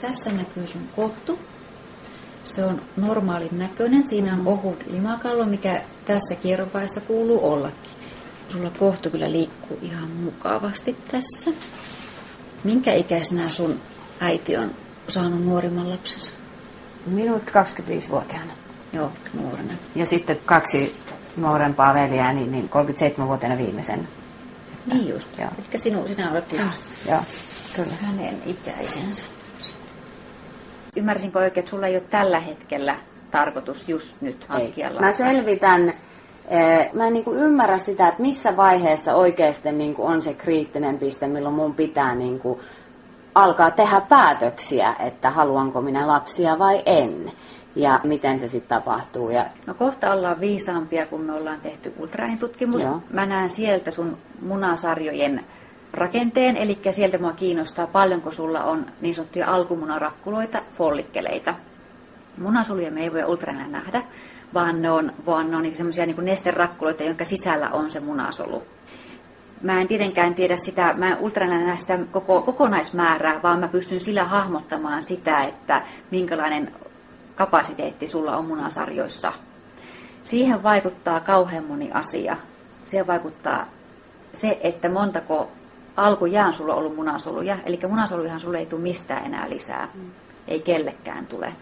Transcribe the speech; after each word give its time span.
Tässä 0.00 0.32
näkyy 0.32 0.66
sun 0.66 0.88
kohtu. 0.96 1.38
Se 2.44 2.64
on 2.64 2.82
normaalin 2.96 3.58
näköinen. 3.58 4.08
Siinä 4.08 4.32
on 4.34 4.46
ohut 4.46 4.84
limakalvo, 4.86 5.44
mikä 5.44 5.82
tässä 6.04 6.34
kierrovaiheessa 6.42 7.00
kuuluu 7.00 7.52
ollakin. 7.52 7.90
Sulla 8.48 8.70
kohtu 8.78 9.10
kyllä 9.10 9.32
liikkuu 9.32 9.78
ihan 9.82 10.10
mukavasti 10.10 10.96
tässä. 11.10 11.50
Minkä 12.64 12.92
ikäisenä 12.92 13.48
sun 13.48 13.80
äiti 14.20 14.56
on 14.56 14.70
saanut 15.08 15.44
nuorimman 15.44 15.90
lapsensa? 15.90 16.32
Minut 17.06 17.42
25-vuotiaana. 17.42 18.52
Joo, 18.92 19.12
nuorena. 19.34 19.72
Ja 19.94 20.06
sitten 20.06 20.38
kaksi 20.46 20.96
nuorempaa 21.36 21.94
veljääni, 21.94 22.46
niin 22.46 22.70
37-vuotiaana 22.72 23.58
viimeisen. 23.58 24.08
Niin 24.86 25.08
just. 25.08 25.38
Joo. 25.38 25.50
Eli 25.58 25.82
sinu, 25.82 26.08
sinä 26.08 26.30
olet 26.32 26.52
just 26.52 26.66
Joo, 27.08 27.20
kyllä. 27.76 27.92
hänen 28.02 28.42
ikäisensä. 28.46 29.24
Ymmärsinkö 30.96 31.38
oikein, 31.38 31.58
että 31.58 31.70
sulla 31.70 31.86
ei 31.86 31.96
ole 31.96 32.04
tällä 32.10 32.40
hetkellä 32.40 32.96
tarkoitus 33.30 33.88
just 33.88 34.20
nyt 34.20 34.44
hankkia 34.48 34.86
lasta? 34.86 35.00
Mä 35.02 35.12
selvitän, 35.12 35.88
eh, 36.48 36.90
mä 36.92 37.06
en 37.06 37.12
niinku 37.12 37.32
ymmärrä 37.32 37.78
sitä, 37.78 38.08
että 38.08 38.22
missä 38.22 38.56
vaiheessa 38.56 39.14
oikeasti 39.14 39.72
niinku 39.72 40.06
on 40.06 40.22
se 40.22 40.34
kriittinen 40.34 40.98
piste, 40.98 41.28
milloin 41.28 41.54
mun 41.54 41.74
pitää 41.74 42.14
niinku 42.14 42.60
alkaa 43.34 43.70
tehdä 43.70 44.00
päätöksiä, 44.00 44.94
että 44.98 45.30
haluanko 45.30 45.80
minä 45.82 46.06
lapsia 46.06 46.58
vai 46.58 46.82
en. 46.86 47.32
Ja 47.76 48.00
miten 48.04 48.38
se 48.38 48.48
sitten 48.48 48.78
tapahtuu. 48.78 49.30
Ja 49.30 49.46
No 49.66 49.74
kohta 49.74 50.12
ollaan 50.12 50.40
viisaampia, 50.40 51.06
kun 51.06 51.20
me 51.20 51.32
ollaan 51.32 51.60
tehty 51.60 51.94
ultraäänitutkimus. 51.98 52.82
Joo. 52.82 53.02
Mä 53.10 53.26
näen 53.26 53.50
sieltä 53.50 53.90
sun 53.90 54.18
munasarjojen 54.42 55.44
rakenteen, 55.92 56.56
eli 56.56 56.78
sieltä 56.90 57.18
mua 57.18 57.32
kiinnostaa 57.32 57.86
paljonko 57.86 58.30
sulla 58.30 58.64
on 58.64 58.86
niin 59.00 59.14
sanottuja 59.14 59.54
alkumunarakkuloita, 59.54 60.62
follikkeleita. 60.72 61.54
Munasoluja 62.38 62.90
me 62.90 63.02
ei 63.02 63.12
voi 63.12 63.24
ultraäänillä 63.24 63.78
nähdä, 63.78 64.02
vaan 64.54 64.82
ne 64.82 64.90
on, 64.90 65.12
vaan 65.26 65.50
ne 65.50 65.56
on 65.56 65.72
semmoisia 65.72 66.06
niin 66.06 66.24
nesterakkuloita, 66.24 67.02
jonka 67.02 67.24
sisällä 67.24 67.70
on 67.70 67.90
se 67.90 68.00
munasolu. 68.00 68.62
Mä 69.62 69.80
en 69.80 69.88
tietenkään 69.88 70.34
tiedä 70.34 70.56
sitä, 70.56 70.94
mä 70.96 71.08
en 71.08 71.66
näe 71.66 71.76
sitä 71.76 71.98
koko, 72.10 72.42
kokonaismäärää, 72.42 73.42
vaan 73.42 73.60
mä 73.60 73.68
pystyn 73.68 74.00
sillä 74.00 74.24
hahmottamaan 74.24 75.02
sitä, 75.02 75.42
että 75.42 75.82
minkälainen 76.10 76.72
kapasiteetti 77.36 78.06
sulla 78.06 78.36
on 78.36 78.44
munasarjoissa. 78.44 79.32
Siihen 80.24 80.62
vaikuttaa 80.62 81.20
kauhean 81.20 81.64
moni 81.64 81.90
asia. 81.92 82.36
Siihen 82.84 83.06
vaikuttaa 83.06 83.66
se, 84.32 84.58
että 84.62 84.88
montako 84.88 85.50
alkujaan 85.96 86.52
sulla 86.52 86.72
on 86.72 86.78
ollut 86.78 86.96
munasoluja. 86.96 87.56
Eli 87.66 87.80
munasolujahan 87.88 88.40
sulle 88.40 88.58
ei 88.58 88.66
tule 88.66 88.80
mistään 88.80 89.26
enää 89.26 89.50
lisää. 89.50 89.88
Ei 90.48 90.60
kellekään 90.60 91.26
tule. 91.26 91.52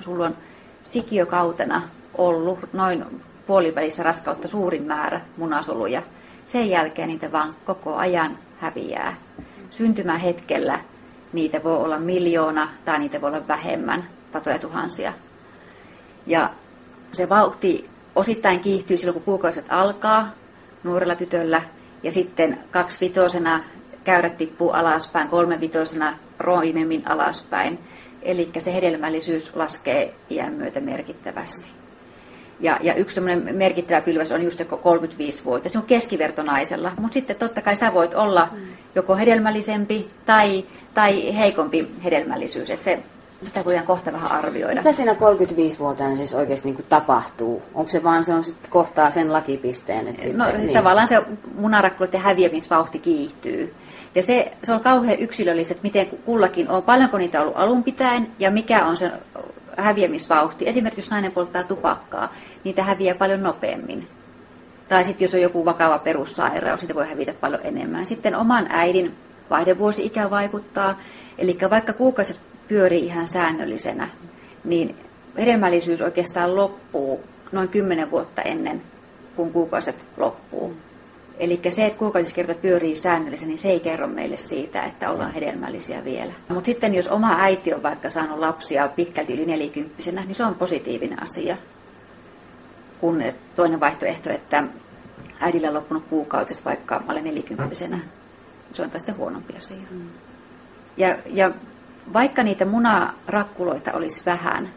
Sulla 0.00 0.26
on 0.26 0.36
sikiökautena 0.82 1.82
ollut 2.14 2.58
noin 2.72 3.22
puolivälistä 3.46 4.02
raskautta 4.02 4.48
suurin 4.48 4.82
määrä 4.82 5.20
munasoluja. 5.36 6.02
Sen 6.44 6.70
jälkeen 6.70 7.08
niitä 7.08 7.32
vaan 7.32 7.56
koko 7.64 7.96
ajan 7.96 8.38
häviää. 8.60 9.14
Syntymähetkellä 9.70 10.80
niitä 11.32 11.62
voi 11.62 11.76
olla 11.76 11.98
miljoona 11.98 12.68
tai 12.84 12.98
niitä 12.98 13.20
voi 13.20 13.30
olla 13.30 13.48
vähemmän, 13.48 14.04
satoja 14.30 14.58
tuhansia. 14.58 15.12
Ja 16.26 16.50
se 17.12 17.28
vauhti 17.28 17.90
osittain 18.14 18.60
kiihtyy 18.60 18.96
silloin, 18.96 19.14
kun 19.14 19.22
kuukauset 19.22 19.66
alkaa 19.68 20.30
nuorella 20.84 21.16
tytöllä, 21.16 21.62
ja 22.04 22.10
sitten 22.10 22.58
kaksivitosena 22.70 23.64
käyrät 24.04 24.36
tippuu 24.36 24.70
alaspäin, 24.70 25.28
kolmevitosena 25.28 26.18
roimemmin 26.38 27.02
alaspäin. 27.08 27.78
Eli 28.22 28.50
se 28.58 28.74
hedelmällisyys 28.74 29.56
laskee 29.56 30.14
iän 30.30 30.52
myötä 30.52 30.80
merkittävästi. 30.80 31.66
Ja, 32.60 32.78
ja 32.82 32.94
yksi 32.94 33.14
semmoinen 33.14 33.56
merkittävä 33.56 34.00
pylväs 34.00 34.32
on 34.32 34.42
just 34.42 34.58
se 34.58 34.64
35-vuotias. 34.64 35.72
Se 35.72 35.78
on 35.78 35.84
keskivertonaisella, 35.84 36.92
mutta 36.98 37.14
sitten 37.14 37.36
totta 37.36 37.62
kai 37.62 37.76
sä 37.76 37.94
voit 37.94 38.14
olla 38.14 38.48
joko 38.94 39.16
hedelmällisempi 39.16 40.08
tai, 40.26 40.64
tai 40.94 41.36
heikompi 41.36 41.88
hedelmällisyys. 42.04 42.70
Et 42.70 42.82
se, 42.82 43.02
sitä 43.46 43.64
voidaan 43.64 43.86
kohta 43.86 44.12
vähän 44.12 44.32
arvioida. 44.32 44.80
mitä 44.80 44.92
siinä 44.92 45.12
35-vuotiaana 45.12 46.16
siis 46.16 46.34
oikeasti 46.34 46.68
niinku 46.68 46.82
tapahtuu? 46.88 47.62
Onko 47.74 47.88
se 47.88 48.02
vaan 48.02 48.24
se 48.24 48.34
on 48.34 48.44
sit 48.44 48.68
kohtaa 48.70 49.10
sen 49.10 49.32
lakipisteen? 49.32 50.08
Että 50.08 50.26
No 50.32 50.44
sitten- 50.44 50.60
siis 50.60 50.72
tavallaan 50.72 51.08
se 51.08 51.22
munarakkuloiden 51.54 52.20
häviämisvauhti 52.20 52.98
kiihtyy. 52.98 53.74
Ja 54.14 54.22
se, 54.22 54.52
se 54.62 54.72
on 54.72 54.80
kauhean 54.80 55.18
yksilölliset, 55.18 55.82
miten 55.82 56.06
kullakin 56.06 56.68
on, 56.68 56.82
paljonko 56.82 57.18
niitä 57.18 57.40
on 57.40 57.46
ollut 57.46 57.58
alun 57.60 57.82
pitäen 57.82 58.26
ja 58.38 58.50
mikä 58.50 58.86
on 58.86 58.96
se 58.96 59.10
häviämisvauhti. 59.76 60.68
Esimerkiksi 60.68 61.00
jos 61.00 61.10
nainen 61.10 61.32
polttaa 61.32 61.62
tupakkaa, 61.64 62.32
niitä 62.64 62.82
häviää 62.82 63.14
paljon 63.14 63.42
nopeammin. 63.42 64.08
Tai 64.88 65.04
sitten 65.04 65.24
jos 65.24 65.34
on 65.34 65.40
joku 65.40 65.64
vakava 65.64 65.98
perussairaus, 65.98 66.80
niitä 66.80 66.94
voi 66.94 67.08
hävitä 67.08 67.34
paljon 67.40 67.60
enemmän. 67.64 68.06
Sitten 68.06 68.36
oman 68.36 68.66
äidin 68.70 69.14
vaihdevuosi-ikä 69.50 70.30
vaikuttaa. 70.30 70.98
Eli 71.38 71.58
vaikka 71.70 71.92
kuukausit 71.92 72.40
pyörii 72.68 73.06
ihan 73.06 73.26
säännöllisenä, 73.26 74.08
niin 74.64 74.96
hedelmällisyys 75.38 76.00
oikeastaan 76.00 76.56
loppuu 76.56 77.20
noin 77.52 77.68
10 77.68 78.10
vuotta 78.10 78.42
ennen 78.42 78.82
kuin 79.36 79.52
kuukauset 79.52 80.04
loppuu. 80.16 80.74
Eli 81.38 81.60
se, 81.68 81.86
että 81.86 81.98
kuukausiskierto 81.98 82.54
pyörii 82.54 82.96
säännöllisesti, 82.96 83.46
niin 83.46 83.58
se 83.58 83.68
ei 83.68 83.80
kerro 83.80 84.06
meille 84.06 84.36
siitä, 84.36 84.82
että 84.82 85.10
ollaan 85.10 85.32
hedelmällisiä 85.32 86.04
vielä. 86.04 86.32
Mutta 86.48 86.66
sitten 86.66 86.94
jos 86.94 87.08
oma 87.08 87.36
äiti 87.38 87.74
on 87.74 87.82
vaikka 87.82 88.10
saanut 88.10 88.38
lapsia 88.38 88.88
pitkälti 88.88 89.34
yli 89.34 89.46
nelikymppisenä, 89.46 90.24
niin 90.24 90.34
se 90.34 90.44
on 90.44 90.54
positiivinen 90.54 91.22
asia. 91.22 91.56
Kun 93.00 93.22
toinen 93.56 93.80
vaihtoehto, 93.80 94.30
että 94.30 94.64
äidillä 95.40 95.68
on 95.68 95.74
loppunut 95.74 96.04
kuukautis 96.10 96.64
vaikka 96.64 97.02
alle 97.08 97.22
nelikymppisenä, 97.22 97.98
se 98.72 98.82
on 98.82 98.90
tästä 98.90 99.12
huonompi 99.12 99.56
asia. 99.56 99.76
Ja, 100.96 101.16
ja 101.26 101.50
vaikka 102.12 102.42
niitä 102.42 102.64
munarakkuloita 102.64 103.92
olisi 103.92 104.22
vähän, 104.26 104.70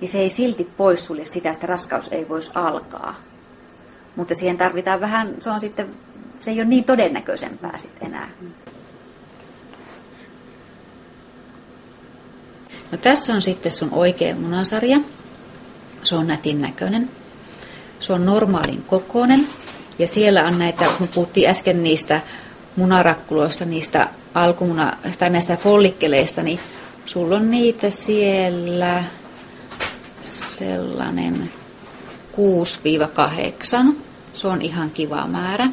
niin 0.00 0.08
se 0.08 0.18
ei 0.18 0.30
silti 0.30 0.70
poissulje 0.76 1.26
sitä, 1.26 1.50
että 1.50 1.66
raskaus 1.66 2.08
ei 2.08 2.28
voisi 2.28 2.50
alkaa. 2.54 3.14
Mutta 4.16 4.34
siihen 4.34 4.58
tarvitaan 4.58 5.00
vähän, 5.00 5.34
se 5.38 5.50
on 5.50 5.60
sitten, 5.60 5.88
se 6.40 6.50
ei 6.50 6.56
ole 6.56 6.64
niin 6.64 6.84
todennäköisempää 6.84 7.78
sitten 7.78 8.08
enää. 8.08 8.28
No 12.92 12.98
tässä 12.98 13.34
on 13.34 13.42
sitten 13.42 13.72
sun 13.72 13.88
oikea 13.92 14.34
munasarja. 14.34 15.00
Se 16.02 16.14
on 16.14 16.26
nätin 16.26 16.60
näköinen. 16.60 17.10
Se 18.00 18.12
on 18.12 18.26
normaalin 18.26 18.82
kokoinen. 18.82 19.48
Ja 19.98 20.06
siellä 20.06 20.44
on 20.44 20.58
näitä, 20.58 20.84
kun 20.98 21.08
puhuttiin 21.08 21.50
äsken 21.50 21.82
niistä 21.82 22.20
munarakkuloista, 22.76 23.64
niistä 23.64 24.08
alkumuna, 24.34 24.96
tai 25.18 25.30
näistä 25.30 25.56
follikkeleista, 25.56 26.42
niin 26.42 26.60
sulla 27.06 27.36
on 27.36 27.50
niitä 27.50 27.90
siellä 27.90 29.04
sellainen 30.22 31.50
6-8. 33.92 33.94
Se 34.34 34.48
on 34.48 34.62
ihan 34.62 34.90
kiva 34.90 35.26
määrä. 35.26 35.68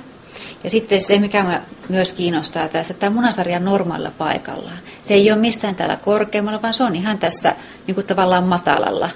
Ja 0.64 0.70
sitten 0.70 1.02
se, 1.02 1.20
mikä 1.20 1.62
myös 1.90 2.14
kiinnostaa 2.14 2.68
tässä, 2.68 2.94
että 2.94 3.00
tämä 3.00 3.16
munasarja 3.16 3.58
on 3.58 3.66
normaalilla 3.66 4.12
paikallaan. 4.18 4.78
Se 5.02 5.14
ei 5.14 5.32
ole 5.32 5.40
missään 5.40 5.76
täällä 5.76 5.96
korkeammalla, 5.96 6.62
vaan 6.62 6.74
se 6.74 6.84
on 6.84 6.96
ihan 6.96 7.18
tässä 7.18 7.56
niin 7.88 7.96
kuin 7.96 8.08
tavallaan 8.08 8.44
matalalla. 8.44 9.10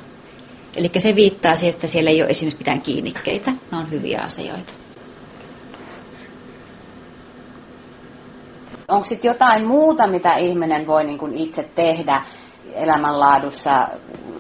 Eli 0.76 0.92
se 0.98 1.16
viittaa 1.16 1.56
siihen, 1.56 1.74
että 1.74 1.88
siellä 1.88 2.10
ei 2.10 2.22
ole 2.22 2.30
esimerkiksi 2.30 2.58
mitään 2.58 2.82
kiinnikkeitä. 2.82 3.52
Ne 3.72 3.78
on 3.78 3.92
hyviä 3.92 4.22
asioita. 4.22 4.74
Onko 8.94 9.06
sitten 9.06 9.30
jotain 9.30 9.66
muuta, 9.66 10.08
mitä 10.08 10.36
ihminen 10.36 10.88
voi 10.88 11.04
niin 11.04 11.18
kuin 11.18 11.34
itse 11.34 11.64
tehdä 11.76 12.24
elämänlaadussa? 12.74 13.88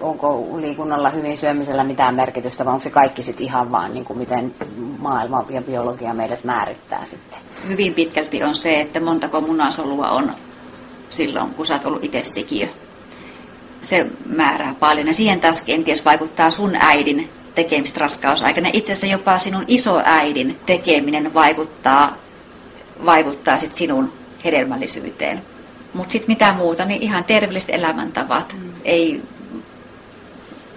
Onko 0.02 0.48
liikunnalla 0.62 1.10
hyvin 1.10 1.38
syömisellä 1.38 1.84
mitään 1.84 2.16
merkitystä 2.16 2.66
vai 2.66 2.72
onko 2.72 2.84
se 2.84 2.90
kaikki 2.90 3.22
sitten 3.22 3.46
ihan 3.46 3.72
vaan 3.72 3.94
niin 3.94 4.06
kuin 4.06 4.20
miten 4.20 4.56
maailma 5.00 5.46
ja 5.50 5.62
biologia 5.62 6.14
meidät 6.14 6.44
määrittää 6.44 7.06
sitten? 7.06 7.40
Hyvin 7.68 7.94
pitkälti 7.94 8.44
on 8.44 8.56
se, 8.56 8.82
että 8.82 9.00
montako 9.00 9.42
munasolua 9.42 10.10
on 10.10 10.32
silloin, 11.10 11.54
kun 11.54 11.66
sä 11.66 11.74
oot 11.74 11.86
ollut 11.86 12.04
itse 12.04 12.24
sikiö. 12.24 12.68
Se 13.82 14.08
määrää 14.26 14.76
paljon. 14.80 15.08
Ja 15.08 15.14
siihen 15.14 15.42
taas 15.42 15.62
kenties 15.62 16.06
vaikuttaa 16.06 16.52
sun 16.52 16.76
äidin 16.80 17.30
tekemistä 17.56 18.00
raskausaikana. 18.00 18.70
Itse 18.74 18.92
asiassa 18.92 19.18
jopa 19.18 19.40
sinun 19.40 19.66
isoäidin 19.68 20.60
tekeminen 20.66 21.34
vaikuttaa, 21.34 22.18
vaikuttaa 23.06 23.58
sit 23.58 23.74
sinun 23.74 24.23
hedelmällisyyteen. 24.46 25.42
Mutta 25.94 26.12
sitten 26.12 26.32
mitä 26.32 26.54
muuta, 26.54 26.86
niin 26.86 27.02
ihan 27.02 27.24
terveelliset 27.24 27.70
elämäntavat. 27.70 28.54
Mm. 28.54 28.74
Ei 28.86 29.22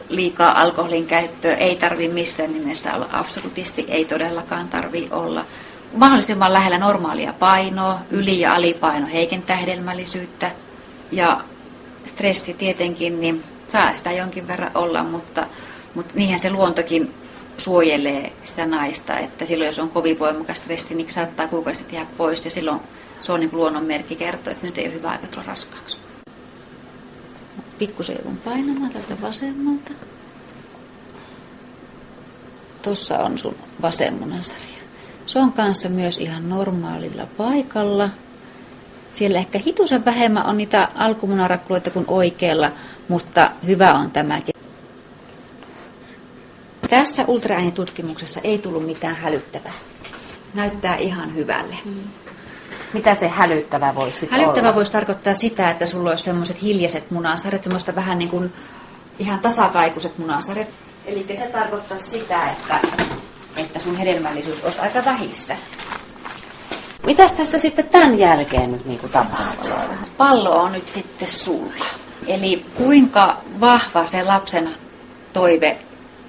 liikaa 0.08 0.60
alkoholin 0.60 1.06
käyttöä, 1.06 1.54
ei 1.54 1.76
tarvi 1.76 2.08
missään 2.08 2.52
nimessä 2.52 2.94
olla 2.94 3.08
absolutisti, 3.12 3.84
ei 3.88 4.04
todellakaan 4.04 4.68
tarvi 4.68 5.08
olla. 5.10 5.44
Mahdollisimman 5.94 6.52
lähellä 6.52 6.78
normaalia 6.78 7.32
painoa, 7.32 7.98
yli- 8.10 8.40
ja 8.40 8.54
alipaino 8.54 9.06
heikentää 9.12 9.56
hedelmällisyyttä. 9.56 10.50
Ja 11.12 11.40
stressi 12.04 12.54
tietenkin, 12.54 13.20
niin 13.20 13.44
saa 13.68 13.96
sitä 13.96 14.12
jonkin 14.12 14.48
verran 14.48 14.70
olla, 14.74 15.04
mutta, 15.04 15.46
mutta 15.94 16.14
niinhän 16.16 16.38
se 16.38 16.50
luontokin 16.50 17.14
suojelee 17.56 18.32
sitä 18.44 18.66
naista, 18.66 19.18
että 19.18 19.44
silloin 19.44 19.66
jos 19.66 19.78
on 19.78 19.90
kovin 19.90 20.18
voimakas 20.18 20.56
stressi, 20.56 20.94
niin 20.94 21.12
saattaa 21.12 21.48
kuukausi 21.48 21.84
jäädä 21.92 22.08
pois 22.16 22.44
ja 22.44 22.50
silloin 22.50 22.80
se 23.26 23.32
on 23.32 23.40
niin 23.40 23.50
luonnon 23.52 23.84
merkki 23.84 24.16
kertoo, 24.16 24.52
että 24.52 24.66
nyt 24.66 24.78
ei 24.78 24.86
ole 24.86 24.94
hyvä 24.94 25.10
aika 25.10 25.26
tulla 25.26 25.46
raskaaksi. 25.46 25.98
Pikkusen 27.78 28.16
joudun 28.16 28.36
painamaan 28.36 28.92
tältä 28.92 29.22
vasemmalta. 29.22 29.90
Tuossa 32.82 33.18
on 33.18 33.38
sun 33.38 33.56
vasemmunasarja. 33.82 34.82
Se 35.26 35.38
on 35.38 35.52
kanssa 35.52 35.88
myös 35.88 36.18
ihan 36.18 36.48
normaalilla 36.48 37.26
paikalla. 37.36 38.10
Siellä 39.12 39.38
ehkä 39.38 39.58
hitusen 39.58 40.04
vähemmän 40.04 40.46
on 40.46 40.56
niitä 40.56 40.88
alkumunarakkuloita 40.94 41.90
kuin 41.90 42.04
oikealla, 42.08 42.72
mutta 43.08 43.50
hyvä 43.66 43.94
on 43.94 44.10
tämäkin. 44.10 44.54
Tässä 46.90 47.24
ultraäänitutkimuksessa 47.26 48.40
ei 48.44 48.58
tullut 48.58 48.86
mitään 48.86 49.16
hälyttävää. 49.16 49.74
Näyttää 50.54 50.96
ihan 50.96 51.34
hyvälle. 51.34 51.76
Mm. 51.84 52.25
Mitä 52.96 53.14
se 53.14 53.28
hälyttävä 53.28 53.94
voisi 53.94 54.28
Hälyttävä 54.30 54.66
olla? 54.66 54.74
voisi 54.74 54.92
tarkoittaa 54.92 55.34
sitä, 55.34 55.70
että 55.70 55.86
sulla 55.86 56.10
olisi 56.10 56.24
semmoiset 56.24 56.62
hiljaiset 56.62 57.10
munasarjat, 57.10 57.62
semmoista 57.62 57.94
vähän 57.94 58.18
niin 58.18 58.28
kuin 58.28 58.52
ihan 59.18 59.40
tasakaikuiset 59.40 60.18
munasarjat. 60.18 60.68
Eli 61.06 61.26
se 61.34 61.46
tarkoittaa 61.46 61.96
sitä, 61.96 62.50
että, 62.50 62.78
että 63.56 63.78
sun 63.78 63.96
hedelmällisyys 63.96 64.64
olisi 64.64 64.80
aika 64.80 65.04
vähissä. 65.04 65.56
Mitäs 67.06 67.32
tässä 67.32 67.58
sitten 67.58 67.88
tämän 67.88 68.18
jälkeen 68.18 68.72
nyt 68.72 68.84
niin 68.84 68.98
kuin 69.00 69.12
tapahtuu? 69.12 69.70
Pallo 70.16 70.50
on 70.50 70.72
nyt 70.72 70.92
sitten 70.92 71.28
sulla. 71.28 71.84
Eli 72.26 72.66
kuinka 72.74 73.36
vahva 73.60 74.06
se 74.06 74.22
lapsen 74.22 74.70
toive 75.32 75.78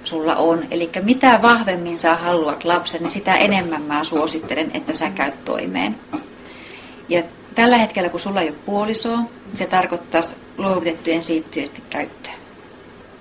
sulla 0.04 0.36
on. 0.36 0.64
Eli 0.70 0.90
mitä 1.02 1.38
vahvemmin 1.42 1.98
sä 1.98 2.14
haluat 2.14 2.64
lapsen, 2.64 3.02
niin 3.02 3.10
sitä 3.10 3.36
enemmän 3.36 3.82
mä 3.82 4.04
suosittelen, 4.04 4.70
että 4.74 4.92
sä 4.92 5.10
käyt 5.10 5.44
toimeen. 5.44 6.00
Ja 7.08 7.22
tällä 7.54 7.76
hetkellä, 7.76 8.08
kun 8.08 8.20
sulla 8.20 8.40
ei 8.40 8.48
ole 8.48 8.56
puolisoa, 8.66 9.18
se 9.54 9.66
tarkoittaa 9.66 10.20
luovutettujen 10.58 11.22
siittiöiden 11.22 11.82
käyttöä. 11.90 12.32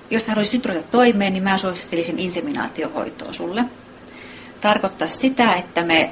Jos 0.10 0.28
haluaisit 0.28 0.54
nyt 0.54 0.66
ruveta 0.66 0.88
toimeen, 0.92 1.34
niin 1.34 1.44
mä 1.44 1.57
suosittelisin 1.57 2.19
inseminaatiohoitoa 2.19 3.34
sulle. 3.34 3.66
Tarkoittaa 4.62 5.07
sitä, 5.07 5.54
että 5.54 5.84
me 5.84 6.12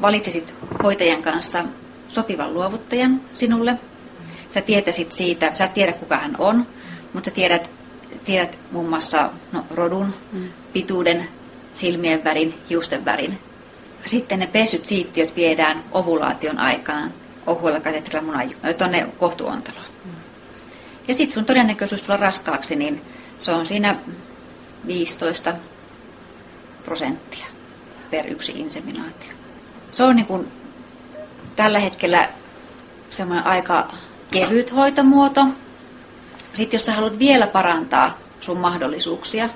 valitsisit 0.00 0.54
hoitajan 0.82 1.22
kanssa 1.22 1.64
sopivan 2.08 2.54
luovuttajan 2.54 3.20
sinulle. 3.32 3.78
Sä 4.48 4.60
tietäisit 4.60 5.12
siitä, 5.12 5.52
sä 5.54 5.64
et 5.64 5.74
tiedä 5.74 5.92
kuka 5.92 6.16
hän 6.16 6.36
on, 6.38 6.66
mutta 7.12 7.30
sä 7.30 7.34
tiedät, 7.34 7.70
tiedät 8.24 8.58
muun 8.72 8.88
muassa 8.88 9.30
no, 9.52 9.64
rodun, 9.70 10.14
mm. 10.32 10.48
pituuden, 10.72 11.28
silmien 11.74 12.24
värin, 12.24 12.54
hiusten 12.70 13.04
värin. 13.04 13.38
Sitten 14.06 14.38
ne 14.38 14.46
pesyt 14.46 14.86
siittiöt 14.86 15.36
viedään 15.36 15.84
ovulaation 15.92 16.58
aikaan 16.58 17.12
ohuella 17.46 17.80
katetrilla 17.80 18.20
munan 18.20 18.50
tuonne 18.78 19.08
kohtuontaloon. 19.18 19.86
Mm. 20.04 20.10
Ja 21.08 21.14
sitten 21.14 21.34
sun 21.34 21.44
todennäköisyys 21.44 22.02
tulla 22.02 22.16
raskaaksi, 22.16 22.76
niin 22.76 23.02
se 23.38 23.52
on 23.52 23.66
siinä 23.66 23.96
15 24.86 25.54
prosenttia 26.84 27.46
per 28.10 28.26
yksi 28.26 28.52
inseminaatio. 28.56 29.32
Se 29.92 30.04
on 30.04 30.16
niin 30.16 30.26
kuin 30.26 30.52
tällä 31.56 31.78
hetkellä 31.78 32.28
semmoinen 33.10 33.46
aika 33.46 33.94
kevyt 34.30 34.74
hoitomuoto. 34.74 35.46
Sitten 36.52 36.78
jos 36.78 36.86
sä 36.86 36.92
haluat 36.92 37.18
vielä 37.18 37.46
parantaa 37.46 38.18
sun 38.40 38.58
mahdollisuuksia, 38.58 39.48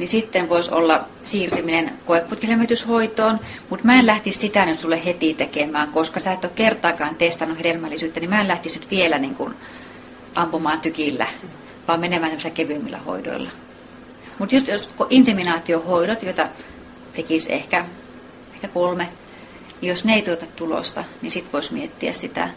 niin 0.00 0.08
sitten 0.08 0.48
voisi 0.48 0.74
olla 0.74 1.04
siirtyminen 1.24 1.92
koeputkilämmityshoitoon, 2.06 3.40
mutta 3.70 3.86
mä 3.86 3.98
en 3.98 4.06
lähtisi 4.06 4.38
sitä 4.38 4.66
nyt 4.66 4.78
sulle 4.78 5.04
heti 5.04 5.34
tekemään, 5.34 5.88
koska 5.88 6.20
sä 6.20 6.32
et 6.32 6.44
ole 6.44 6.52
kertaakaan 6.54 7.14
testannut 7.14 7.58
hedelmällisyyttä, 7.58 8.20
niin 8.20 8.30
mä 8.30 8.40
en 8.40 8.48
lähtisi 8.48 8.78
nyt 8.78 8.90
vielä 8.90 9.18
niin 9.18 9.34
kuin 9.34 9.54
ampumaan 10.34 10.80
tykillä, 10.80 11.26
vaan 11.88 12.00
menemään 12.00 12.38
kevyimmillä 12.54 12.98
hoidoilla. 12.98 13.50
Mutta 14.38 14.54
just 14.54 14.68
jos 14.68 14.94
inseminaatiohoidot, 15.10 16.22
joita 16.22 16.48
tekisi 17.12 17.52
ehkä, 17.52 17.84
ehkä 18.54 18.68
kolme, 18.68 19.08
niin 19.80 19.88
jos 19.88 20.04
ne 20.04 20.14
ei 20.14 20.22
tuota 20.22 20.46
tulosta, 20.46 21.04
niin 21.22 21.30
sitten 21.30 21.52
voisi 21.52 21.74
miettiä 21.74 22.12
sitä 22.12 22.48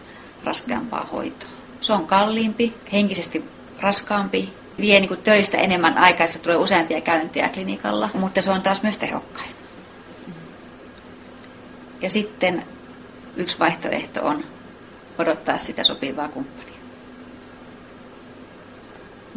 raskaampaa 0.44 1.10
hoitoa. 1.12 1.50
Se 1.81 1.94
on 1.94 2.07
kalliimpi, 2.07 2.74
henkisesti 2.92 3.44
raskaampi, 3.80 4.54
vie 4.78 5.00
niin 5.00 5.08
kuin 5.08 5.22
töistä 5.22 5.58
enemmän 5.58 5.98
aikaa, 5.98 6.25
että 6.25 6.40
tulee 6.40 6.58
useampia 6.58 7.02
käyntejä 7.02 7.50
klinikalla, 7.50 8.10
mutta 8.14 8.42
se 8.42 8.52
on 8.52 8.62
taas 8.62 8.84
myös 8.84 8.98
tehokkain. 8.98 9.50
Ja 12.02 12.10
sitten 12.10 12.66
yksi 13.36 13.60
vaihtoehto 13.60 14.25
on 14.25 14.44
odottaa 15.18 15.58
sitä 15.58 15.84
sopivaa 15.84 16.28
kumppania. 16.28 16.74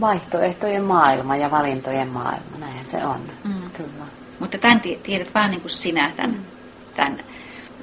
Vaihtoehtojen 0.00 0.84
maailma 0.84 1.36
ja 1.36 1.50
valintojen 1.50 2.08
maailma, 2.08 2.58
näin 2.58 2.86
se 2.86 3.04
on. 3.04 3.20
Mm. 3.44 3.70
Kyllä. 3.70 4.04
Mutta 4.40 4.58
tämän 4.58 4.80
tiedät 4.80 5.34
vaan 5.34 5.50
niin 5.50 5.60
kuin 5.60 5.70
sinä, 5.70 6.12
tämän, 6.16 6.46
tämän. 6.94 7.24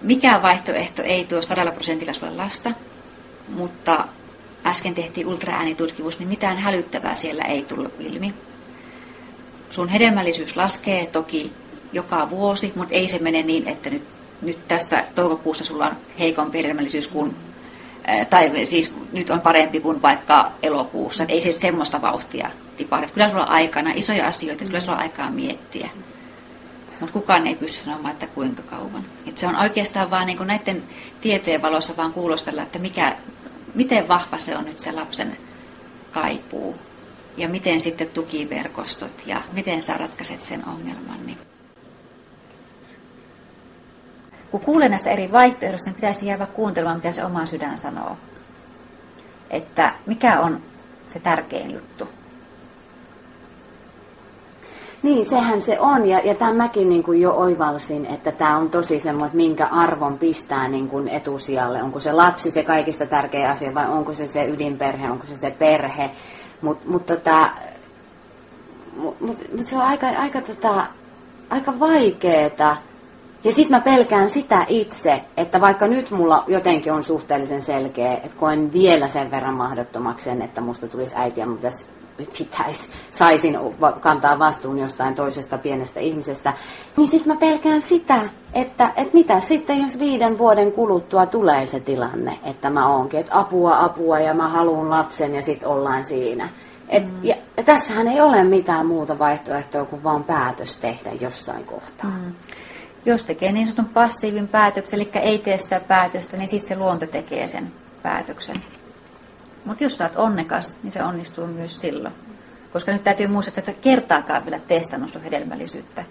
Mikään 0.01 0.41
vaihtoehto 0.41 1.01
ei 1.01 1.25
tuo 1.25 1.41
100 1.41 1.71
prosentilla 1.71 2.13
sulle 2.13 2.35
lasta, 2.35 2.71
mutta 3.47 4.07
äsken 4.65 4.95
tehtiin 4.95 5.27
ultraäänitutkimus, 5.27 6.19
niin 6.19 6.29
mitään 6.29 6.57
hälyttävää 6.57 7.15
siellä 7.15 7.43
ei 7.43 7.61
tullut 7.61 7.93
ilmi. 7.99 8.33
Sun 9.69 9.89
hedelmällisyys 9.89 10.57
laskee 10.57 11.05
toki 11.05 11.53
joka 11.93 12.29
vuosi, 12.29 12.73
mutta 12.75 12.93
ei 12.93 13.07
se 13.07 13.19
mene 13.19 13.43
niin, 13.43 13.67
että 13.67 13.89
nyt, 13.89 14.03
nyt 14.41 14.67
tässä 14.67 15.03
toukokuussa 15.15 15.63
sulla 15.63 15.85
on 15.85 15.95
heikompi 16.19 16.57
hedelmällisyys 16.57 17.07
kuin, 17.07 17.35
tai 18.29 18.65
siis 18.65 18.95
nyt 19.11 19.29
on 19.29 19.41
parempi 19.41 19.79
kuin 19.79 20.01
vaikka 20.01 20.51
elokuussa. 20.63 21.25
Ei 21.27 21.41
se 21.41 21.53
semmoista 21.53 22.01
vauhtia 22.01 22.49
tipahda. 22.77 23.07
Kyllä 23.07 23.29
sulla 23.29 23.43
on 23.43 23.49
aikana 23.49 23.91
isoja 23.95 24.27
asioita, 24.27 24.65
kyllä 24.65 24.79
sulla 24.79 24.97
on 24.97 25.03
aikaa 25.03 25.31
miettiä. 25.31 25.89
Mutta 26.99 27.13
kukaan 27.13 27.47
ei 27.47 27.55
pysty 27.55 27.79
sanomaan, 27.79 28.13
että 28.13 28.27
kuinka 28.27 28.61
kauan. 28.61 29.05
Et 29.27 29.37
se 29.37 29.47
on 29.47 29.55
oikeastaan 29.55 30.11
vaan 30.11 30.27
niin 30.27 30.47
näiden 30.47 30.83
tietojen 31.21 31.61
valossa 31.61 31.97
vaan 31.97 32.13
kuulostella, 32.13 32.61
että 32.61 32.79
mikä, 32.79 33.17
miten 33.75 34.07
vahva 34.07 34.39
se 34.39 34.57
on 34.57 34.65
nyt 34.65 34.79
se 34.79 34.91
lapsen 34.91 35.37
kaipuu 36.11 36.75
ja 37.37 37.49
miten 37.49 37.79
sitten 37.79 38.09
tukiverkostot 38.09 39.11
ja 39.25 39.41
miten 39.53 39.81
sä 39.81 39.97
ratkaiset 39.97 40.41
sen 40.41 40.67
ongelman. 40.67 41.25
Niin. 41.25 41.37
Kun 44.51 44.61
kuulee 44.61 44.89
näistä 44.89 45.09
eri 45.09 45.31
vaihtoehdoista, 45.31 45.89
niin 45.89 45.95
pitäisi 45.95 46.25
jäädä 46.25 46.45
kuuntelemaan, 46.45 46.97
mitä 46.97 47.11
se 47.11 47.25
oma 47.25 47.45
sydän 47.45 47.79
sanoo. 47.79 48.17
Että 49.49 49.93
mikä 50.05 50.39
on 50.39 50.61
se 51.07 51.19
tärkein 51.19 51.71
juttu. 51.71 52.09
Niin, 55.03 55.25
sehän 55.29 55.61
se 55.61 55.79
on. 55.79 56.07
Ja, 56.07 56.19
ja 56.23 56.35
tämän 56.35 56.55
mäkin 56.55 56.89
niin 56.89 57.03
kuin 57.03 57.21
jo 57.21 57.31
oivalsin, 57.31 58.05
että 58.05 58.31
tämä 58.31 58.57
on 58.57 58.69
tosi 58.69 58.99
semmoinen, 58.99 59.25
että 59.25 59.37
minkä 59.37 59.65
arvon 59.65 60.17
pistää 60.17 60.67
niin 60.67 60.89
kuin 60.89 61.07
etusijalle. 61.07 61.83
Onko 61.83 61.99
se 61.99 62.11
lapsi 62.11 62.51
se 62.51 62.63
kaikista 62.63 63.05
tärkein 63.05 63.49
asia 63.49 63.73
vai 63.73 63.89
onko 63.89 64.13
se 64.13 64.27
se 64.27 64.45
ydinperhe, 64.45 65.11
onko 65.11 65.25
se 65.25 65.37
se 65.37 65.51
perhe. 65.51 66.11
Mutta 66.61 66.89
mut 66.89 67.05
tota, 67.05 67.49
mut, 68.97 69.21
mut, 69.21 69.37
mut 69.57 69.65
se 69.65 69.75
on 69.75 69.81
aika, 69.81 70.07
aika, 70.07 70.41
tota, 70.41 70.85
aika 71.49 71.79
vaikeeta. 71.79 72.77
Ja 73.43 73.51
sitten 73.51 73.77
mä 73.77 73.81
pelkään 73.81 74.29
sitä 74.29 74.65
itse, 74.67 75.23
että 75.37 75.61
vaikka 75.61 75.87
nyt 75.87 76.11
mulla 76.11 76.43
jotenkin 76.47 76.93
on 76.93 77.03
suhteellisen 77.03 77.61
selkeä, 77.61 78.13
että 78.13 78.37
koen 78.37 78.73
vielä 78.73 79.07
sen 79.07 79.31
verran 79.31 79.53
mahdottomaksi 79.53 80.23
sen, 80.23 80.41
että 80.41 80.61
musta 80.61 80.87
tulisi 80.87 81.15
äiti 81.17 81.39
ja 81.39 81.47
pitäisi 81.47 81.85
pitäisi, 82.17 82.89
saisin 83.09 83.57
kantaa 83.99 84.39
vastuun 84.39 84.79
jostain 84.79 85.15
toisesta 85.15 85.57
pienestä 85.57 85.99
ihmisestä, 85.99 86.53
niin 86.97 87.09
sitten 87.09 87.33
mä 87.33 87.39
pelkään 87.39 87.81
sitä, 87.81 88.21
että, 88.53 88.91
että 88.95 89.13
mitä 89.13 89.39
sitten, 89.39 89.81
jos 89.81 89.99
viiden 89.99 90.37
vuoden 90.37 90.71
kuluttua 90.71 91.25
tulee 91.25 91.65
se 91.65 91.79
tilanne, 91.79 92.39
että 92.43 92.69
mä 92.69 92.87
oonkin, 92.87 93.19
että 93.19 93.39
apua, 93.39 93.79
apua 93.79 94.19
ja 94.19 94.33
mä 94.33 94.49
haluan 94.49 94.89
lapsen 94.89 95.35
ja 95.35 95.41
sitten 95.41 95.69
ollaan 95.69 96.05
siinä. 96.05 96.49
Et, 96.89 97.03
mm. 97.05 97.23
ja, 97.23 97.35
ja 97.57 97.63
tässähän 97.63 98.07
ei 98.07 98.21
ole 98.21 98.43
mitään 98.43 98.85
muuta 98.85 99.19
vaihtoehtoa 99.19 99.85
kuin 99.85 100.03
vaan 100.03 100.23
päätös 100.23 100.77
tehdä 100.77 101.11
jossain 101.21 101.65
kohtaa. 101.65 102.09
Mm. 102.09 102.35
Jos 103.05 103.23
tekee 103.23 103.51
niin 103.51 103.67
sanotun 103.67 103.93
passiivin 103.93 104.47
päätöksen, 104.47 104.99
eli 104.99 105.09
ei 105.13 105.37
tee 105.37 105.57
sitä 105.57 105.79
päätöstä, 105.79 106.37
niin 106.37 106.49
sitten 106.49 106.69
se 106.69 106.75
luonto 106.75 107.07
tekee 107.07 107.47
sen 107.47 107.71
päätöksen. 108.03 108.63
Mutta 109.65 109.83
jos 109.83 109.97
sä 109.97 110.03
oot 110.03 110.15
onnekas, 110.15 110.75
niin 110.83 110.91
se 110.91 111.03
onnistuu 111.03 111.47
myös 111.47 111.81
silloin. 111.81 112.13
Koska 112.73 112.91
nyt 112.91 113.03
täytyy 113.03 113.27
muistaa, 113.27 113.53
että 113.57 113.81
kertaakaan 113.81 114.45
vielä 114.45 114.59
testannut 114.67 115.09
sun 115.09 115.21
hedelmällisyyttä. 115.21 116.03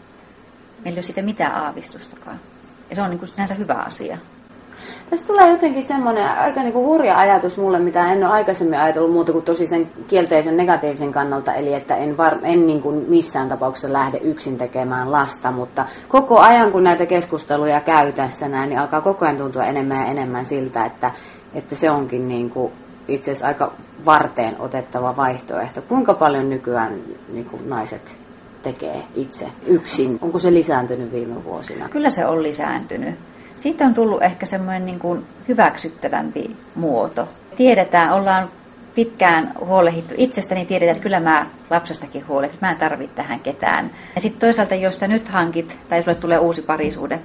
Meillä 0.85 0.97
ei 0.97 0.99
ole 0.99 1.03
siitä 1.03 1.23
mitään 1.23 1.55
aavistustakaan. 1.55 2.41
Ja 2.91 2.97
se 2.97 3.03
on 3.03 3.11
niin 3.11 3.19
kuin 3.19 3.29
sinänsä 3.29 3.55
hyvä 3.55 3.75
asia. 3.75 4.19
Tästä 5.11 5.27
tulee 5.27 5.51
jotenkin 5.51 5.85
semmoinen 5.85 6.29
aika 6.29 6.63
niinku 6.63 6.87
hurja 6.87 7.19
ajatus 7.19 7.57
mulle, 7.57 7.79
mitä 7.79 8.13
en 8.13 8.25
ole 8.25 8.33
aikaisemmin 8.33 8.79
ajatellut 8.79 9.13
muuta 9.13 9.33
kuin 9.33 9.45
tosi 9.45 9.67
sen 9.67 9.91
kielteisen 10.09 10.57
negatiivisen 10.57 11.13
kannalta, 11.13 11.55
eli 11.55 11.75
että 11.75 11.97
en, 11.97 12.17
var, 12.17 12.39
en 12.43 12.67
niinku 12.67 12.93
missään 12.93 13.49
tapauksessa 13.49 13.93
lähde 13.93 14.19
yksin 14.19 14.59
tekemään 14.59 15.13
lasta, 15.13 15.51
mutta 15.51 15.87
koko 16.09 16.39
ajan 16.39 16.73
kun 16.73 16.85
näitä 16.85 17.07
keskusteluja 17.07 17.81
käy 17.81 18.13
tässä 18.13 18.49
näin, 18.49 18.69
niin 18.69 18.79
alkaa 18.79 19.01
koko 19.01 19.25
ajan 19.25 19.37
tuntua 19.37 19.65
enemmän 19.65 19.99
ja 19.99 20.07
enemmän 20.07 20.47
siltä, 20.47 20.85
että, 20.85 21.11
että 21.55 21.77
se 21.77 21.91
onkin 21.91 22.29
niinku 22.29 22.73
itse 23.15 23.31
asiassa 23.31 23.47
aika 23.47 23.73
varteen 24.05 24.61
otettava 24.61 25.17
vaihtoehto. 25.17 25.83
Kuinka 25.83 26.15
paljon 26.15 26.51
nykyään 26.51 27.01
niinku 27.33 27.61
naiset 27.65 28.17
tekee 28.63 29.03
itse 29.15 29.47
yksin? 29.67 30.19
Onko 30.23 30.39
se 30.39 30.53
lisääntynyt 30.53 31.13
viime 31.13 31.45
vuosina? 31.45 31.89
Kyllä 31.89 32.11
se 32.11 32.27
on 32.27 32.43
lisääntynyt 32.43 33.15
siitä 33.57 33.85
on 33.85 33.95
tullut 33.95 34.23
ehkä 34.23 34.47
semmoinen 34.47 34.87
niin 34.87 34.99
kuin 34.99 35.27
hyväksyttävämpi 35.49 36.57
muoto. 36.75 37.29
Tiedetään, 37.57 38.13
ollaan 38.13 38.51
pitkään 38.95 39.53
huolehdittu 39.65 40.15
itsestäni, 40.17 40.65
tiedetään, 40.65 40.97
että 40.97 41.03
kyllä 41.03 41.21
mä 41.21 41.47
lapsestakin 41.71 42.29
huolehdin, 42.29 42.59
mä 42.63 42.71
en 42.71 42.77
tarvitse 42.77 43.17
tähän 43.17 43.41
ketään. 43.41 43.91
Ja 44.15 44.21
sitten 44.21 44.41
toisaalta, 44.41 44.75
jos 44.75 44.97
sä 44.97 45.09
nyt 45.09 45.29
hankit 45.29 45.77
tai 45.89 46.03
sulle 46.03 46.15
tulee 46.15 46.39
uusi 46.39 46.63
parisuude, 46.63 47.21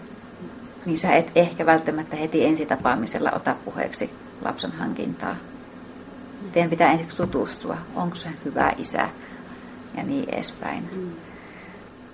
niin 0.85 0.97
sä 0.97 1.11
et 1.11 1.31
ehkä 1.35 1.65
välttämättä 1.65 2.15
heti 2.15 2.45
ensitapaamisella 2.45 3.31
ota 3.31 3.55
puheeksi 3.65 4.09
lapsen 4.41 4.71
hankintaa. 4.71 5.35
Teidän 6.51 6.69
pitää 6.69 6.91
ensiksi 6.91 7.17
tutustua, 7.17 7.77
onko 7.95 8.15
se 8.15 8.29
hyvä 8.45 8.73
isä 8.77 9.09
ja 9.97 10.03
niin 10.03 10.29
edespäin. 10.29 10.89
Mm. 10.95 11.11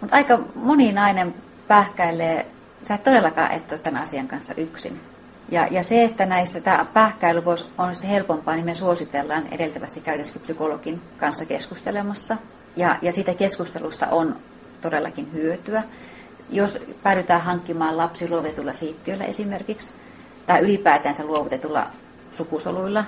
Mutta 0.02 0.16
aika 0.16 0.40
moni 0.56 0.92
nainen 0.92 1.36
pähkäilee 1.68 2.54
sä 2.84 2.94
et 2.94 3.04
todellakaan 3.04 3.52
et 3.52 3.72
ole 3.72 3.80
tämän 3.80 4.02
asian 4.02 4.28
kanssa 4.28 4.54
yksin. 4.58 5.02
Ja, 5.52 5.68
ja 5.72 5.84
se, 5.84 6.04
että 6.04 6.26
näissä 6.26 6.62
tämä 6.62 6.86
pähkäily 6.94 7.46
voisi 7.46 7.66
olla 7.78 8.08
helpompaa, 8.10 8.56
niin 8.56 8.66
me 8.66 8.74
suositellaan 8.74 9.48
edeltävästi 9.48 10.02
käytäisiin 10.02 10.42
psykologin 10.42 11.02
kanssa 11.18 11.46
keskustelemassa. 11.46 12.38
Ja, 12.76 12.98
ja 13.02 13.12
siitä 13.12 13.34
keskustelusta 13.34 14.08
on 14.08 14.40
todellakin 14.82 15.34
hyötyä. 15.34 15.84
Jos 16.50 16.88
päädytään 17.04 17.42
hankkimaan 17.42 17.98
lapsi 17.98 18.30
luovutetulla 18.30 18.74
siittiöllä 18.74 19.24
esimerkiksi, 19.24 19.94
tai 20.46 20.60
ylipäätänsä 20.60 21.26
luovutetulla 21.26 21.88
sukusoluilla, 22.32 23.04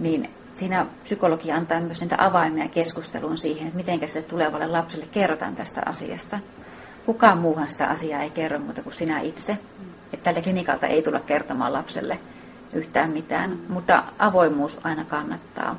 niin 0.00 0.30
siinä 0.54 0.86
psykologi 1.02 1.52
antaa 1.52 1.80
myös 1.80 2.00
niitä 2.00 2.16
avaimia 2.18 2.68
keskusteluun 2.68 3.36
siihen, 3.36 3.66
että 3.66 3.76
miten 3.76 4.08
sille 4.08 4.26
tulevalle 4.26 4.66
lapselle 4.66 5.06
kerrotaan 5.06 5.54
tästä 5.54 5.82
asiasta 5.86 6.38
kukaan 7.06 7.38
muuhan 7.38 7.68
sitä 7.68 7.86
asiaa 7.86 8.22
ei 8.22 8.30
kerro 8.30 8.58
muuta 8.58 8.82
kuin 8.82 8.92
sinä 8.92 9.20
itse. 9.20 9.58
Että 10.12 10.24
tältä 10.24 10.42
klinikalta 10.42 10.86
ei 10.86 11.02
tulla 11.02 11.20
kertomaan 11.20 11.72
lapselle 11.72 12.18
yhtään 12.72 13.10
mitään, 13.10 13.58
mutta 13.68 14.04
avoimuus 14.18 14.80
aina 14.84 15.04
kannattaa. 15.04 15.76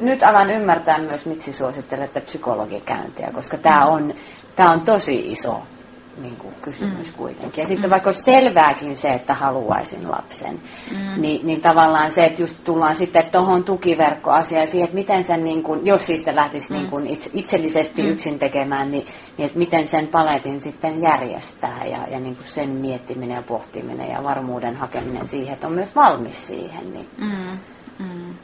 Nyt 0.00 0.22
alan 0.22 0.50
ymmärtää 0.50 0.98
myös, 0.98 1.26
miksi 1.26 1.52
suosittelette 1.52 2.20
psykologikäyntiä, 2.20 3.30
koska 3.32 3.56
tämä 3.56 3.86
on, 3.86 4.14
tämä 4.56 4.70
on 4.70 4.80
tosi 4.80 5.32
iso 5.32 5.62
niin 6.18 6.36
kuin 6.36 6.54
kysymys 6.62 7.12
mm. 7.12 7.16
kuitenkin. 7.16 7.62
Ja 7.62 7.68
sitten 7.68 7.86
mm. 7.86 7.90
vaikka 7.90 8.08
olisi 8.08 8.22
selvääkin 8.22 8.96
se, 8.96 9.14
että 9.14 9.34
haluaisin 9.34 10.10
lapsen, 10.10 10.60
mm. 10.90 11.20
niin, 11.20 11.46
niin 11.46 11.60
tavallaan 11.60 12.12
se, 12.12 12.24
että 12.24 12.42
just 12.42 12.64
tullaan 12.64 12.96
sitten 12.96 13.24
tuohon 13.24 13.64
tukiverkkoasiaan 13.64 14.68
siihen, 14.68 14.84
että 14.84 14.94
miten 14.94 15.24
sen, 15.24 15.44
niin 15.44 15.62
kuin, 15.62 15.86
jos 15.86 16.06
siis 16.06 16.26
lähtisi 16.26 16.72
mm. 16.72 16.78
niin 16.78 16.90
kuin 16.90 17.06
itse, 17.06 17.30
itsellisesti 17.34 18.02
mm. 18.02 18.08
yksin 18.08 18.38
tekemään, 18.38 18.90
niin, 18.90 19.06
niin 19.36 19.46
että 19.46 19.58
miten 19.58 19.88
sen 19.88 20.06
paletin 20.06 20.60
sitten 20.60 21.02
järjestää 21.02 21.84
ja, 21.84 22.08
ja 22.10 22.20
niin 22.20 22.36
kuin 22.36 22.46
sen 22.46 22.68
miettiminen 22.68 23.34
ja 23.34 23.42
pohtiminen 23.42 24.10
ja 24.10 24.24
varmuuden 24.24 24.76
hakeminen 24.76 25.28
siihen, 25.28 25.54
että 25.54 25.66
on 25.66 25.72
myös 25.72 25.96
valmis 25.96 26.46
siihen. 26.46 26.92
Niin. 26.92 27.08
Mm. 27.18 27.58
Mm. 27.98 28.34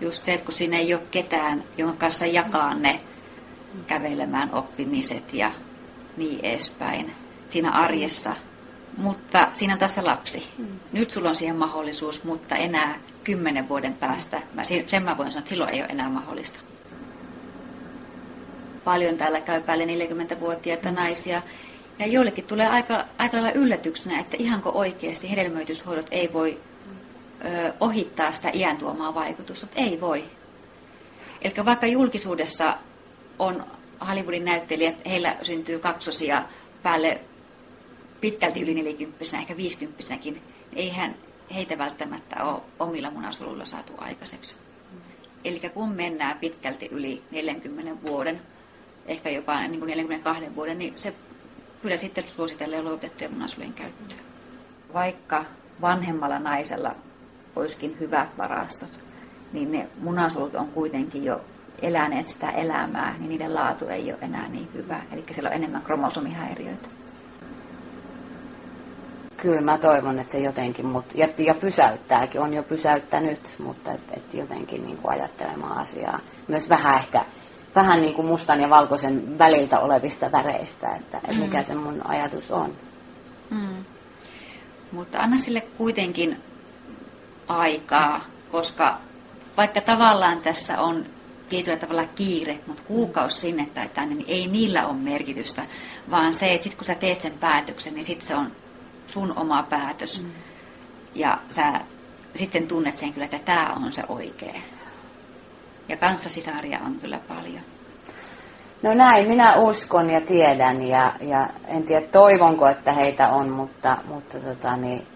Just 0.00 0.24
se, 0.24 0.34
että 0.34 0.44
kun 0.44 0.54
siinä 0.54 0.76
ei 0.76 0.94
ole 0.94 1.02
ketään, 1.10 1.64
jonka 1.78 1.96
kanssa 1.96 2.26
jakaa 2.26 2.74
ne 2.74 2.98
kävelemään 3.86 4.54
oppimiset 4.54 5.34
ja 5.34 5.52
niin 6.16 6.44
edespäin 6.44 7.14
siinä 7.48 7.70
arjessa. 7.70 8.34
Mutta 8.96 9.48
siinä 9.52 9.72
on 9.72 9.78
tässä 9.78 10.04
lapsi. 10.04 10.48
Mm. 10.58 10.66
Nyt 10.92 11.10
sulla 11.10 11.28
on 11.28 11.36
siihen 11.36 11.56
mahdollisuus, 11.56 12.24
mutta 12.24 12.56
enää 12.56 12.98
kymmenen 13.24 13.68
vuoden 13.68 13.94
päästä, 13.94 14.42
mä, 14.54 14.62
sen 14.64 15.02
mä 15.02 15.16
voin 15.16 15.32
sanoa, 15.32 15.38
että 15.38 15.48
silloin 15.48 15.70
ei 15.70 15.80
ole 15.80 15.88
enää 15.88 16.08
mahdollista. 16.08 16.60
Paljon 18.84 19.16
täällä 19.16 19.40
käy 19.40 19.60
päälle 19.60 19.84
40-vuotiaita 19.84 20.88
mm. 20.88 20.94
naisia, 20.94 21.42
ja 21.98 22.06
joillekin 22.06 22.44
tulee 22.44 22.68
aika, 22.68 23.04
aika 23.18 23.36
lailla 23.36 23.52
yllätyksenä, 23.52 24.20
että 24.20 24.36
ihanko 24.40 24.70
oikeasti 24.74 25.30
hedelmöityshoidot 25.30 26.06
ei 26.10 26.32
voi 26.32 26.60
ö, 27.44 27.72
ohittaa 27.80 28.32
sitä 28.32 28.50
iän 28.54 28.76
tuomaa 28.76 29.14
vaikutusta, 29.14 29.66
ei 29.74 30.00
voi. 30.00 30.24
Eli 31.42 31.54
vaikka 31.64 31.86
julkisuudessa 31.86 32.76
on 33.38 33.66
Hollywoodin 34.06 34.44
näyttelijät, 34.44 35.04
heillä 35.06 35.36
syntyy 35.42 35.78
kaksosia 35.78 36.42
päälle 36.82 37.20
pitkälti 38.20 38.62
yli 38.62 38.74
40 38.74 39.38
ehkä 39.38 39.56
50 39.56 40.04
eihän 40.76 41.14
heitä 41.54 41.78
välttämättä 41.78 42.44
ole 42.44 42.62
omilla 42.78 43.10
munasoluilla 43.10 43.64
saatu 43.64 43.92
aikaiseksi. 43.98 44.56
Eli 45.44 45.60
kun 45.74 45.88
mennään 45.88 46.38
pitkälti 46.38 46.88
yli 46.90 47.22
40 47.30 48.06
vuoden, 48.08 48.40
ehkä 49.06 49.30
jopa 49.30 49.60
niin 49.60 49.80
kuin 49.80 49.88
42 49.88 50.56
vuoden, 50.56 50.78
niin 50.78 50.92
se 50.96 51.14
kyllä 51.82 51.96
sitten 51.96 52.28
suositellaan 52.28 52.84
luovutettujen 52.84 53.32
munasolujen 53.32 53.72
käyttöä. 53.72 54.18
Vaikka 54.92 55.44
vanhemmalla 55.80 56.38
naisella 56.38 56.94
olisikin 57.56 57.96
hyvät 58.00 58.38
varastot, 58.38 58.90
niin 59.52 59.72
ne 59.72 59.88
munasolut 60.00 60.54
on 60.54 60.68
kuitenkin 60.68 61.24
jo 61.24 61.40
eläneet 61.82 62.28
sitä 62.28 62.50
elämää, 62.50 63.14
niin 63.18 63.28
niiden 63.28 63.54
laatu 63.54 63.86
ei 63.86 64.12
ole 64.12 64.18
enää 64.22 64.48
niin 64.48 64.68
hyvä. 64.74 65.00
Eli 65.12 65.24
siellä 65.30 65.48
on 65.48 65.56
enemmän 65.56 65.82
kromosomihäiriöitä. 65.82 66.88
Kyllä 69.36 69.60
mä 69.60 69.78
toivon, 69.78 70.18
että 70.18 70.32
se 70.32 70.38
jotenkin, 70.38 70.86
mut, 70.86 71.04
ja, 71.14 71.28
ja 71.38 71.54
pysäyttääkin, 71.54 72.40
on 72.40 72.54
jo 72.54 72.62
pysäyttänyt, 72.62 73.40
mutta 73.58 73.92
et, 73.92 74.00
et 74.16 74.34
jotenkin 74.34 74.86
niin 74.86 74.96
kuin 74.96 75.12
ajattelemaan 75.12 75.78
asiaa. 75.78 76.20
Myös 76.48 76.68
vähän 76.68 76.96
ehkä, 76.96 77.24
vähän 77.74 78.00
niin 78.00 78.14
kuin 78.14 78.26
mustan 78.26 78.60
ja 78.60 78.70
valkoisen 78.70 79.38
väliltä 79.38 79.80
olevista 79.80 80.32
väreistä, 80.32 80.94
että, 80.94 81.16
että 81.16 81.34
mikä 81.34 81.58
mm. 81.58 81.64
se 81.64 81.74
mun 81.74 82.06
ajatus 82.06 82.50
on. 82.50 82.72
Mm. 83.50 83.84
Mutta 84.92 85.18
anna 85.18 85.36
sille 85.36 85.60
kuitenkin 85.60 86.42
aikaa, 87.48 88.24
koska 88.52 88.98
vaikka 89.56 89.80
tavallaan 89.80 90.40
tässä 90.40 90.80
on 90.80 91.04
tietyllä 91.48 91.76
tavalla 91.76 92.04
kiire, 92.04 92.58
mutta 92.66 92.82
kuukausi 92.82 93.38
sinne 93.38 93.66
tai 93.74 93.88
tänne, 93.88 94.14
niin 94.14 94.28
ei 94.28 94.46
niillä 94.46 94.86
ole 94.86 94.96
merkitystä, 94.96 95.66
vaan 96.10 96.34
se, 96.34 96.54
että 96.54 96.64
sitten 96.64 96.78
kun 96.78 96.86
sä 96.86 96.94
teet 96.94 97.20
sen 97.20 97.38
päätöksen, 97.40 97.94
niin 97.94 98.04
sitten 98.04 98.26
se 98.26 98.34
on 98.34 98.52
sun 99.06 99.38
oma 99.38 99.62
päätös. 99.62 100.22
Mm. 100.22 100.30
Ja 101.14 101.38
sä 101.48 101.80
sitten 102.34 102.68
tunnet 102.68 102.96
sen 102.96 103.12
kyllä, 103.12 103.24
että 103.24 103.38
tämä 103.38 103.74
on 103.84 103.92
se 103.92 104.02
oikea. 104.08 104.60
Ja 105.88 105.96
kanssasisaria 105.96 106.80
on 106.86 106.94
kyllä 107.00 107.20
paljon. 107.28 107.64
No 108.82 108.94
näin, 108.94 109.28
minä 109.28 109.56
uskon 109.56 110.10
ja 110.10 110.20
tiedän 110.20 110.82
ja, 110.82 111.12
ja 111.20 111.48
en 111.68 111.82
tiedä 111.82 112.06
toivonko, 112.06 112.68
että 112.68 112.92
heitä 112.92 113.28
on, 113.28 113.48
mutta, 113.48 113.96
mutta 114.06 114.38
tota, 114.38 114.76
niin, 114.76 115.06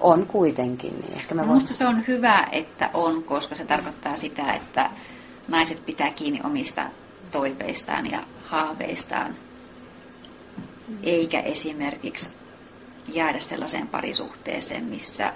on 0.00 0.26
kuitenkin. 0.26 1.00
Niin 1.00 1.12
ehkä 1.12 1.34
mä 1.34 1.40
no, 1.40 1.48
voin... 1.48 1.56
Minusta 1.56 1.74
se 1.74 1.86
on 1.86 2.04
hyvä, 2.08 2.48
että 2.52 2.90
on, 2.94 3.22
koska 3.22 3.54
se 3.54 3.64
tarkoittaa 3.64 4.16
sitä, 4.16 4.52
että 4.52 4.90
naiset 5.48 5.86
pitää 5.86 6.10
kiinni 6.10 6.40
omista 6.44 6.86
toiveistaan 7.30 8.10
ja 8.10 8.22
haaveistaan, 8.46 9.34
eikä 11.02 11.40
esimerkiksi 11.40 12.30
jäädä 13.08 13.40
sellaiseen 13.40 13.88
parisuhteeseen, 13.88 14.84
missä 14.84 15.32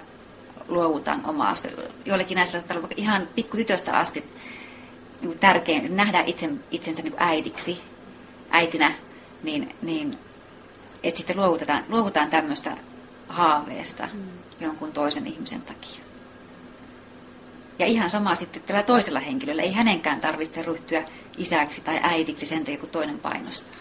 luovutaan 0.67 1.25
omasta. 1.25 1.67
Joillekin 2.05 2.35
naisille 2.35 2.63
on 2.75 2.87
ihan 2.97 3.27
pikkutytöstä 3.35 3.97
asti 3.97 4.23
niin 5.21 5.39
tärkein 5.39 5.95
nähdä 5.95 6.23
itsen, 6.25 6.63
itsensä 6.71 7.01
niin 7.01 7.13
äidiksi, 7.17 7.81
äitinä, 8.49 8.93
niin, 9.43 9.75
niin 9.81 10.17
että 11.03 11.17
sitten 11.17 11.37
luovutaan, 11.37 11.83
luovutaan 11.89 12.29
tämmöistä 12.29 12.77
haaveesta 13.27 14.09
mm. 14.13 14.21
jonkun 14.59 14.91
toisen 14.91 15.27
ihmisen 15.27 15.61
takia. 15.61 16.10
Ja 17.81 17.87
ihan 17.87 18.09
sama 18.09 18.35
sitten 18.35 18.61
tällä 18.61 18.83
toisella 18.83 19.19
henkilöllä. 19.19 19.61
Ei 19.61 19.71
hänenkään 19.71 20.21
tarvitse 20.21 20.61
ryhtyä 20.61 21.03
isäksi 21.37 21.81
tai 21.81 21.99
äidiksi 22.03 22.45
sen 22.45 22.59
takia, 22.59 22.77
kun 22.77 22.89
toinen 22.89 23.19
painostaa. 23.19 23.75